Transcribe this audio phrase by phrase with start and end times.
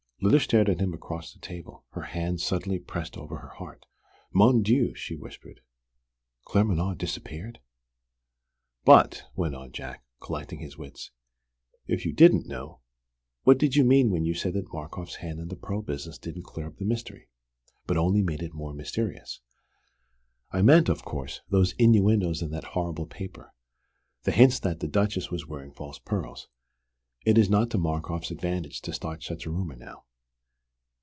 [0.23, 3.87] Lyda stared at him across the table, her hands suddenly pressed over her heart.
[4.31, 5.61] "Mon Dieu!" she whispered.
[6.45, 7.59] "Claremanagh disappeared!"
[8.85, 11.09] "But," went on Jack, collecting his wits,
[11.87, 12.81] "if you didn't know,
[13.45, 16.43] what did you mean when you said that Markoff's hand in the pearl business didn't
[16.45, 17.27] clear up the mystery,
[17.87, 19.41] but only made it more mysterious?"
[20.51, 23.55] "I meant, of course, those innuendos in that horrible paper
[24.21, 26.47] the hints that the Duchess was wearing false pearls.
[27.25, 30.03] It is not to Markoff's advantage to start such a rumour now.